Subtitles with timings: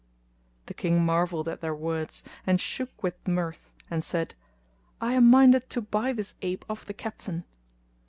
[0.65, 4.33] The King marvelled at their words and shook with mirth and said,
[4.99, 7.43] "I am minded to buy this ape of the Captain."